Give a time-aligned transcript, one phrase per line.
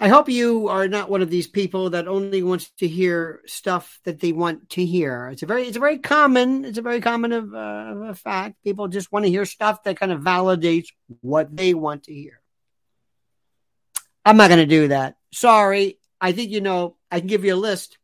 [0.00, 3.98] I hope you are not one of these people that only wants to hear stuff
[4.04, 5.28] that they want to hear.
[5.32, 8.62] It's a very, it's a very common, it's a very common of, uh, fact.
[8.62, 10.88] People just want to hear stuff that kind of validates
[11.20, 12.40] what they want to hear.
[14.24, 15.16] I'm not going to do that.
[15.32, 15.98] Sorry.
[16.20, 16.96] I think you know.
[17.10, 17.96] I can give you a list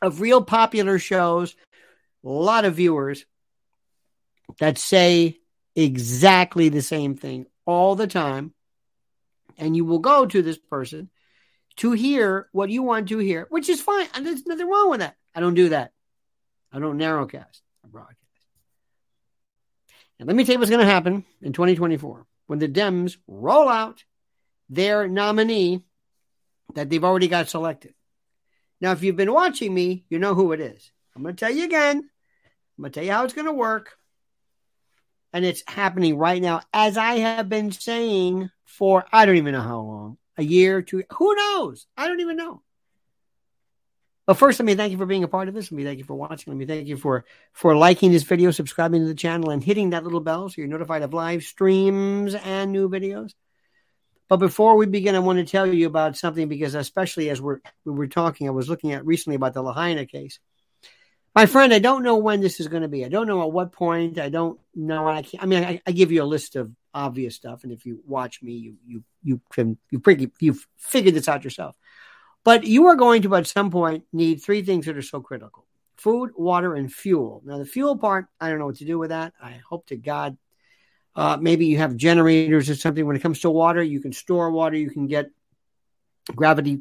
[0.00, 1.56] of real popular shows,
[2.24, 3.26] a lot of viewers
[4.60, 5.38] that say
[5.74, 8.54] exactly the same thing all the time
[9.58, 11.10] and you will go to this person
[11.76, 14.06] to hear what you want to hear, which is fine.
[14.20, 15.16] There's nothing wrong with that.
[15.34, 15.92] I don't do that.
[16.72, 17.60] I don't narrowcast.
[17.84, 18.18] I broadcast.
[20.18, 23.68] And let me tell you what's going to happen in 2024 when the Dems roll
[23.68, 24.04] out
[24.68, 25.82] their nominee
[26.74, 27.94] that they've already got selected.
[28.80, 30.90] Now, if you've been watching me, you know who it is.
[31.14, 31.98] I'm going to tell you again.
[31.98, 33.96] I'm going to tell you how it's going to work.
[35.34, 39.60] And it's happening right now, as I have been saying for I don't even know
[39.60, 41.88] how long a year, two, who knows?
[41.96, 42.62] I don't even know.
[44.26, 45.70] But first, let me thank you for being a part of this.
[45.70, 46.52] Let me thank you for watching.
[46.52, 49.90] Let me thank you for for liking this video, subscribing to the channel, and hitting
[49.90, 53.34] that little bell so you're notified of live streams and new videos.
[54.28, 57.58] But before we begin, I want to tell you about something because, especially as we're
[57.84, 60.38] we were talking, I was looking at recently about the Lahaina case.
[61.34, 63.04] My friend, I don't know when this is going to be.
[63.04, 64.18] I don't know at what point.
[64.18, 65.08] I don't know.
[65.08, 65.42] I can't.
[65.42, 67.64] I mean, I, I give you a list of obvious stuff.
[67.64, 71.44] And if you watch me, you you you can you pretty you've figured this out
[71.44, 71.76] yourself.
[72.44, 75.66] But you are going to at some point need three things that are so critical:
[75.96, 77.42] food, water, and fuel.
[77.44, 79.32] Now the fuel part, I don't know what to do with that.
[79.42, 80.36] I hope to God
[81.16, 83.06] uh, maybe you have generators or something.
[83.06, 84.76] When it comes to water, you can store water.
[84.76, 85.30] You can get
[86.34, 86.80] gravity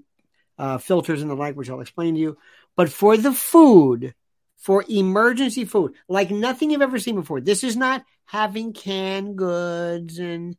[0.58, 2.38] uh, filters and the like, which I'll explain to you.
[2.76, 4.16] But for the food,
[4.64, 7.42] for emergency food, like nothing you've ever seen before.
[7.42, 10.56] This is not having canned goods and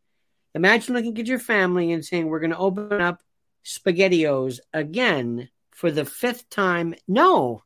[0.55, 3.23] imagine looking at your family and saying, We're going to open up
[3.65, 6.95] SpaghettiOs again for the fifth time.
[7.09, 7.63] No.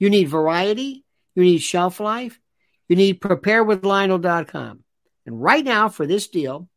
[0.00, 1.04] You need variety,
[1.36, 2.40] you need shelf life,
[2.88, 4.80] you need preparewithlionel.com.
[5.24, 6.68] And right now, for this deal,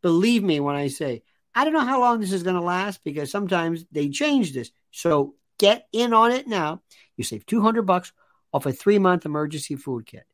[0.00, 1.24] believe me when I say,
[1.54, 4.70] I don't know how long this is going to last because sometimes they change this.
[4.92, 6.82] So get in on it now.
[7.16, 8.12] You save 200 bucks
[8.52, 10.26] off a three month emergency food kit.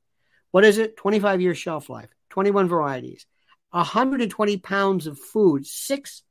[0.53, 0.97] What is it?
[0.97, 3.27] 25 year shelf life, 21 varieties,
[3.71, 6.23] 120 pounds of food, six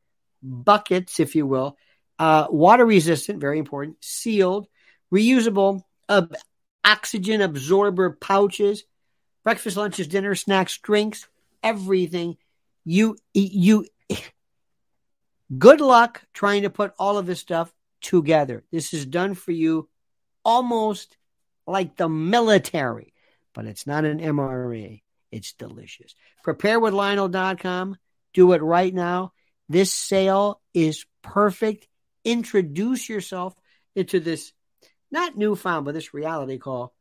[0.41, 1.77] buckets, if you will,
[2.17, 4.67] uh, water resistant, very important, sealed,
[5.13, 6.25] reusable, uh,
[6.83, 8.83] oxygen absorber pouches,
[9.43, 11.27] breakfast, lunches, dinner, snacks, drinks,
[11.61, 12.37] everything.
[12.83, 13.85] You, you,
[15.57, 17.71] good luck trying to put all of this stuff
[18.01, 18.63] together.
[18.71, 19.89] This is done for you
[20.43, 21.17] almost
[21.65, 23.13] like the military,
[23.53, 25.01] but it's not an MRE.
[25.31, 26.15] It's delicious.
[26.45, 27.97] Preparewithlionel.com.
[28.33, 29.33] Do it right now.
[29.67, 31.87] This sale is perfect.
[32.23, 33.53] Introduce yourself
[33.95, 34.53] into this,
[35.11, 36.93] not newfound, but this reality call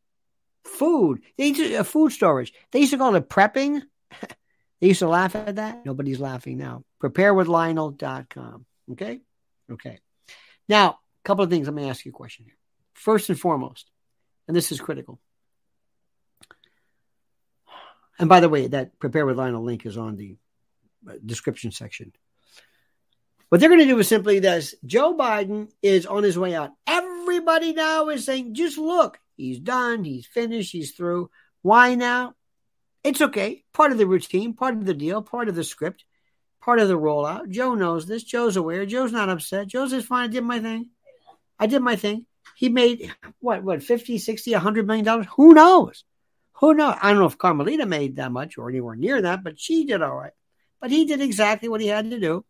[0.64, 1.22] food.
[1.38, 2.52] They used to, uh, food storage.
[2.72, 3.82] They used to call it prepping.
[4.80, 5.86] they used to laugh at that.
[5.86, 6.84] Nobody's laughing now.
[7.02, 8.66] Preparewithlionel.com.
[8.92, 9.20] Okay?
[9.70, 9.98] Okay.
[10.68, 11.66] Now, a couple of things.
[11.66, 12.56] Let me ask you a question here.
[12.94, 13.90] First and foremost,
[14.48, 15.20] and this is critical.
[18.18, 20.36] And by the way, that prepare with Lionel link is on the
[21.08, 22.12] uh, description section.
[23.48, 26.72] What they're going to do is simply this Joe Biden is on his way out.
[26.86, 31.30] Everybody now is saying, just look, he's done, he's finished, he's through.
[31.62, 32.34] Why now?
[33.04, 33.62] It's okay.
[33.72, 36.04] Part of the routine, part of the deal, part of the script,
[36.66, 37.48] part of the rollout.
[37.48, 38.24] Joe knows this.
[38.24, 38.84] Joe's aware.
[38.84, 39.68] Joe's not upset.
[39.68, 40.90] Joe's says, fine, I did my thing.
[41.60, 42.26] I did my thing.
[42.56, 45.26] He made what, what, 50, 60, 100 million dollars?
[45.36, 46.04] Who knows?
[46.54, 46.96] Who knows?
[47.00, 50.02] I don't know if Carmelita made that much or anywhere near that, but she did
[50.02, 50.32] all right.
[50.80, 52.44] But he did exactly what he had to do.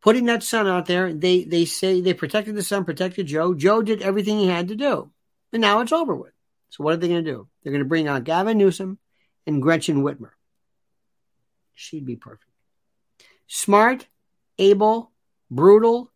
[0.00, 3.54] Putting that son out there, they they say they protected the son, protected Joe.
[3.54, 5.10] Joe did everything he had to do.
[5.52, 6.32] And now it's over with.
[6.70, 7.48] So what are they going to do?
[7.62, 8.98] They're going to bring on Gavin Newsom
[9.46, 10.30] and Gretchen Whitmer.
[11.74, 12.51] She'd be perfect.
[13.46, 14.06] Smart,
[14.58, 15.12] able,
[15.50, 16.12] brutal,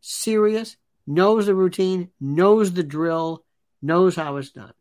[0.00, 0.76] serious,
[1.06, 3.44] knows the routine, knows the drill,
[3.82, 4.72] knows how it's done.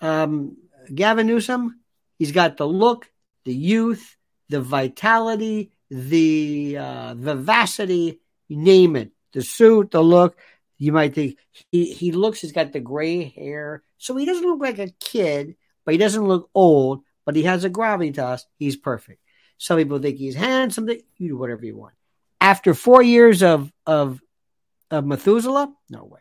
[0.00, 0.56] Um,
[0.92, 1.80] Gavin Newsom,
[2.18, 3.10] he's got the look,
[3.44, 4.16] the youth,
[4.48, 9.12] the vitality, the uh, vivacity, you name it.
[9.32, 10.36] The suit, the look.
[10.78, 11.38] You might think
[11.70, 13.82] he, he looks, he's got the gray hair.
[13.98, 17.64] So he doesn't look like a kid, but he doesn't look old, but he has
[17.64, 18.42] a gravitas.
[18.58, 19.20] He's perfect.
[19.58, 20.88] Some people think he's handsome.
[20.88, 21.94] You do whatever you want.
[22.40, 24.20] After four years of, of
[24.90, 25.72] of Methuselah?
[25.90, 26.20] No way.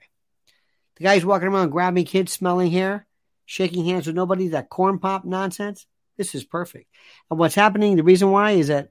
[0.97, 3.05] The guy's walking around grabbing kids, smelling hair,
[3.45, 5.85] shaking hands with nobody, that corn pop nonsense.
[6.17, 6.89] This is perfect.
[7.29, 8.89] And what's happening, the reason why is that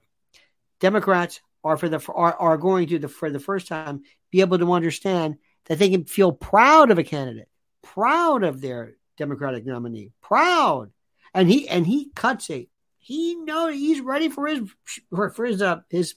[0.81, 4.59] Democrats are for the are, are going to the for the first time be able
[4.59, 7.49] to understand that they can feel proud of a candidate,
[7.83, 10.93] proud of their Democratic nominee, proud,
[11.35, 12.69] and he and he cuts a
[13.07, 14.69] he know he's ready for his
[15.11, 16.17] for his uh, his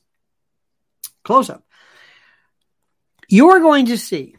[1.24, 1.64] close up.
[3.28, 4.36] You're going to see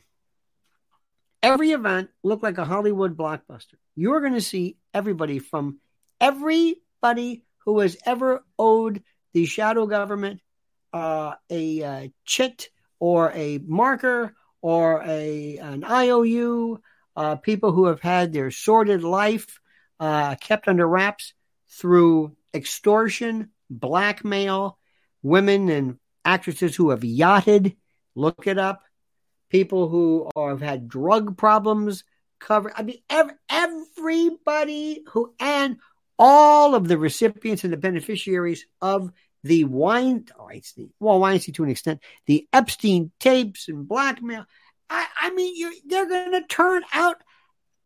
[1.45, 3.77] every event look like a Hollywood blockbuster.
[3.95, 5.79] You're going to see everybody from
[6.21, 10.41] everybody who has ever owed the shadow government
[10.93, 16.81] uh, a uh, chit or a marker or a an IOU,
[17.15, 19.61] uh, people who have had their sordid life
[20.01, 21.33] uh, kept under wraps
[21.69, 24.79] through extortion, blackmail,
[25.23, 27.77] women and actresses who have yachted.
[28.15, 28.83] Look it up.
[29.49, 32.05] People who are, have had drug problems.
[32.39, 32.73] Cover.
[32.75, 35.77] I mean, every, everybody who and
[36.19, 39.13] all of the recipients and the beneficiaries of
[39.43, 44.45] the Weinstein, well, Weinstein to an extent, the Epstein tapes and blackmail.
[44.89, 47.23] I, I mean, they're going to turn out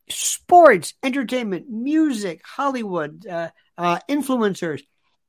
[0.08, 4.82] sports, entertainment, music, Hollywood, uh, uh, influencers.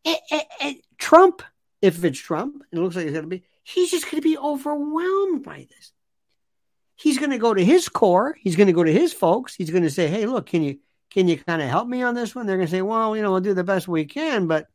[0.04, 1.42] And, and, and Trump,
[1.82, 4.38] if it's Trump, it looks like it's going to be, he's just going to be
[4.38, 5.92] overwhelmed by this.
[6.96, 8.38] He's going to go to his core.
[8.40, 9.54] He's going to go to his folks.
[9.54, 10.80] He's going to say, "Hey, look, can you
[11.12, 13.22] can you kind of help me on this one?" They're going to say, "Well, you
[13.22, 14.68] know, we'll do the best we can, but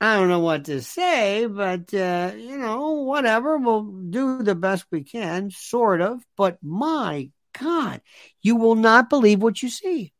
[0.00, 3.56] I don't know what to say, but uh, you know, whatever.
[3.56, 6.22] We'll do the best we can, sort of.
[6.36, 8.02] But my God,
[8.42, 10.12] you will not believe what you see.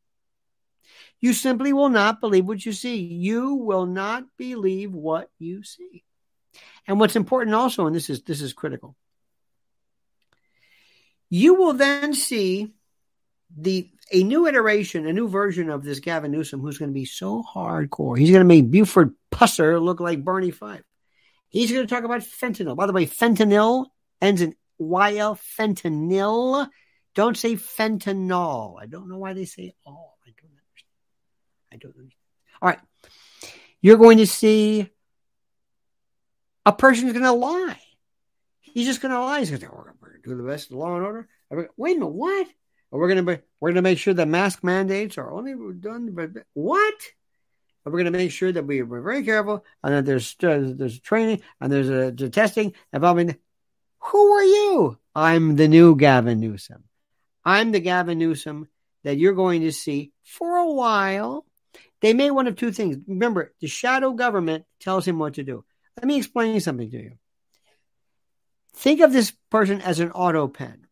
[1.26, 2.98] You simply will not believe what you see.
[2.98, 6.04] You will not believe what you see.
[6.86, 8.94] And what's important also, and this is this is critical,
[11.28, 12.72] you will then see
[13.58, 17.06] the a new iteration, a new version of this Gavin Newsom who's going to be
[17.06, 18.16] so hardcore.
[18.16, 20.84] He's going to make Buford Pusser look like Bernie Fife.
[21.48, 22.76] He's going to talk about fentanyl.
[22.76, 23.86] By the way, fentanyl
[24.22, 26.68] ends in YL, fentanyl.
[27.16, 28.80] Don't say fentanyl.
[28.80, 30.18] I don't know why they say all.
[30.24, 30.55] I don't understand.
[31.76, 32.12] I don't.
[32.62, 32.78] All right.
[33.80, 34.88] You're going to see
[36.64, 37.80] a person is going to lie.
[38.60, 39.40] He's just going to lie.
[39.40, 41.28] He's going to say, oh, we're going to do the best law and order.
[41.76, 42.46] Wait a minute, what?
[42.90, 46.12] We're going to we're going to make sure that mask mandates are only done.
[46.12, 46.94] By, what?
[47.84, 50.72] And we're going to make sure that we, are very careful and that there's uh,
[50.74, 53.36] there's training and there's a, a testing involving.
[54.00, 54.98] Who are you?
[55.14, 56.84] I'm the new Gavin Newsom.
[57.44, 58.68] I'm the Gavin Newsom
[59.04, 61.45] that you're going to see for a while.
[62.00, 62.98] They may one of two things.
[63.06, 65.64] Remember, the shadow government tells him what to do.
[65.96, 67.12] Let me explain something to you.
[68.74, 70.86] Think of this person as an auto pen.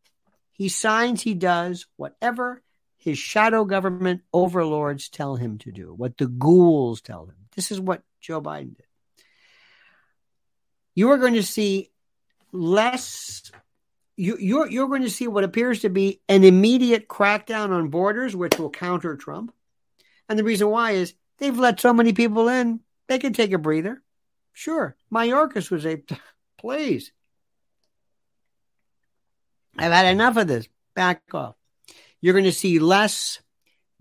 [0.52, 2.62] He signs, he does whatever
[2.96, 7.34] his shadow government overlords tell him to do, what the ghouls tell him.
[7.54, 8.86] This is what Joe Biden did.
[10.94, 11.90] You are going to see
[12.50, 13.52] less.
[14.16, 18.34] You, you're, you're going to see what appears to be an immediate crackdown on borders,
[18.34, 19.52] which will counter Trump.
[20.28, 23.58] And the reason why is they've let so many people in, they can take a
[23.58, 24.02] breather.
[24.52, 24.96] Sure.
[25.12, 26.02] Mayorkas was a,
[26.58, 27.12] please,
[29.76, 30.68] I've had enough of this.
[30.94, 31.56] Back off.
[32.20, 33.40] You're going to see less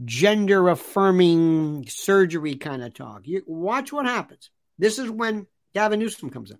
[0.05, 3.27] gender affirming surgery kind of talk.
[3.27, 4.49] You watch what happens.
[4.77, 6.59] This is when Gavin Newsom comes in.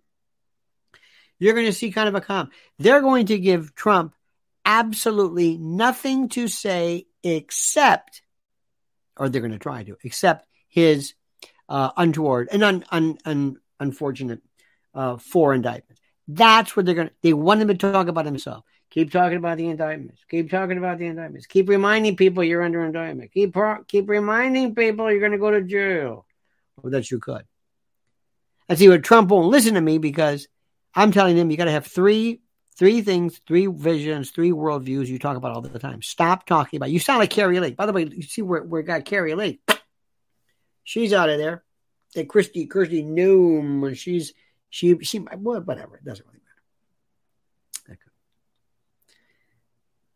[1.39, 2.49] You're going to see kind of a calm.
[2.79, 4.15] They're going to give Trump
[4.65, 8.22] absolutely nothing to say except,
[9.17, 11.13] or they're going to try to, except his
[11.69, 14.41] uh, untoward and un, un, un, unfortunate
[14.93, 16.01] uh, four indictments.
[16.27, 18.63] That's what they're going to, they want him to talk about himself.
[18.91, 20.21] Keep talking about the indictments.
[20.29, 21.47] Keep talking about the indictments.
[21.47, 23.31] Keep reminding people you're under indictment.
[23.31, 26.27] Keep keep reminding people you're going to go to jail.
[26.77, 27.43] Well, that you could.
[28.69, 30.47] And see what Trump won't listen to me because
[30.93, 32.42] I'm telling him you got to have three
[32.73, 36.01] three things, three visions, three worldviews you talk about all the time.
[36.01, 36.91] Stop talking about.
[36.91, 37.77] You sound like Kari Lake.
[37.77, 39.61] By the way, you see where where got Kari Lake?
[40.83, 41.63] She's out of there.
[42.15, 43.95] That Kristi Kristi Noem.
[43.95, 44.33] She's
[44.69, 45.97] she she whatever.
[45.97, 46.41] It doesn't really
[47.87, 47.93] matter.
[47.93, 48.11] Okay.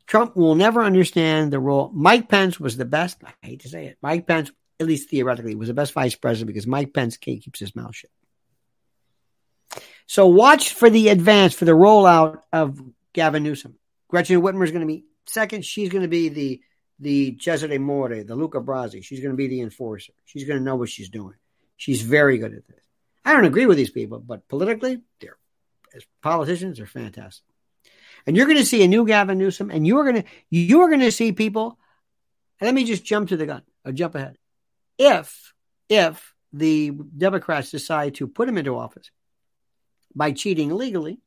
[0.06, 1.92] Trump will never understand the role.
[1.94, 3.18] Mike Pence was the best.
[3.24, 3.98] I hate to say it.
[4.02, 7.76] Mike Pence, at least theoretically, was the best vice president because Mike Pence keeps his
[7.76, 8.12] mouth shut.
[10.08, 12.82] So watch for the advance for the rollout of
[13.14, 13.76] Gavin Newsom.
[14.08, 15.66] Gretchen Whitmer is going to be second.
[15.66, 16.62] She's going to be the
[17.00, 19.04] the Cesare More, the Luca Brasi.
[19.04, 20.14] She's going to be the enforcer.
[20.26, 21.36] She's going to know what she's doing.
[21.76, 22.84] She's very good at this.
[23.24, 25.38] I don't agree with these people, but politically, they're
[25.94, 27.46] as politicians, they're fantastic.
[28.26, 31.02] And you're going to see a new Gavin Newsom, and you're going to you're going
[31.02, 31.78] to see people.
[32.62, 34.38] let me just jump to the gun or jump ahead.
[34.98, 35.54] If
[35.90, 39.12] if the Democrats decide to put him into office,
[40.18, 41.20] by cheating legally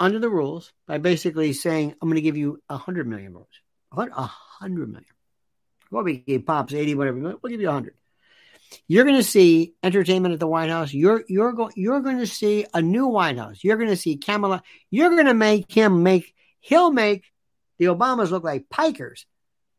[0.00, 3.60] under the rules by basically saying, I'm going to give you a hundred million votes.
[3.94, 5.10] A hundred million.
[5.90, 7.18] Well, we gave Pops 80, whatever.
[7.18, 7.94] We'll give you a hundred.
[8.88, 10.94] You're going to see entertainment at the White House.
[10.94, 13.62] You're you're going you're going to see a new White House.
[13.62, 14.62] You're going to see Kamala.
[14.90, 17.24] You're going to make him make he'll make
[17.78, 19.26] the Obamas look like pikers.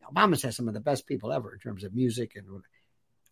[0.08, 2.46] Obama has some of the best people ever in terms of music and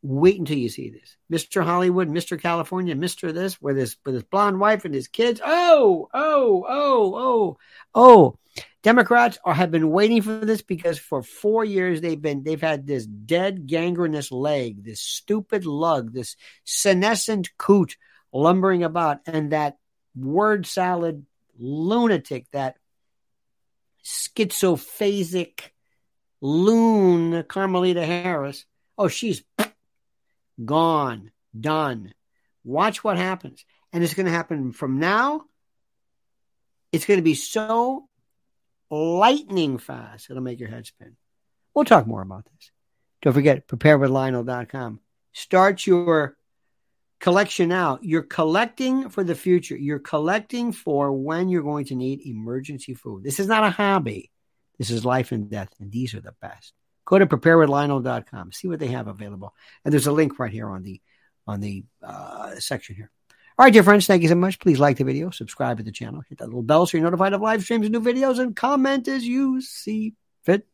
[0.03, 1.17] wait until you see this.
[1.31, 1.63] Mr.
[1.63, 2.39] Hollywood, Mr.
[2.39, 3.33] California, Mr.
[3.33, 5.41] This, with his with his blonde wife and his kids.
[5.43, 7.57] Oh, oh, oh, oh,
[7.93, 8.37] oh.
[8.83, 12.87] Democrats are, have been waiting for this because for four years they've been they've had
[12.87, 17.95] this dead gangrenous leg, this stupid lug, this senescent coot
[18.33, 19.77] lumbering about, and that
[20.15, 21.25] word salad
[21.59, 22.75] lunatic, that
[24.03, 25.61] schizophasic
[26.41, 28.65] loon Carmelita Harris.
[28.97, 29.43] Oh, she's
[30.63, 32.13] gone, done.
[32.63, 33.65] Watch what happens.
[33.93, 35.43] And it's going to happen from now.
[36.91, 38.07] It's going to be so
[38.89, 41.15] lightning fast, it'll make your head spin.
[41.73, 42.71] We'll talk more about this.
[43.21, 44.99] Don't forget, preparewithlionel.com.
[45.31, 46.35] Start your
[47.19, 47.99] collection now.
[48.01, 49.77] You're collecting for the future.
[49.77, 53.23] You're collecting for when you're going to need emergency food.
[53.23, 54.31] This is not a hobby.
[54.77, 56.73] This is life and death, and these are the best.
[57.05, 58.51] Go to preparewithlionel.com.
[58.51, 59.53] See what they have available.
[59.83, 61.01] And there's a link right here on the
[61.47, 63.09] on the uh, section here.
[63.57, 64.59] All right, dear friends, thank you so much.
[64.59, 67.33] Please like the video, subscribe to the channel, hit that little bell so you're notified
[67.33, 70.67] of live streams and new videos, and comment as you see fit.